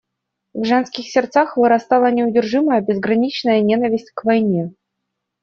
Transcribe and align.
В 0.55 0.65
женских 0.65 1.07
сердцах 1.11 1.57
вырастала 1.57 2.09
неудержимая, 2.09 2.81
безграничная 2.81 3.61
ненависть 3.61 4.09
к 4.15 4.23
войне. 4.23 4.71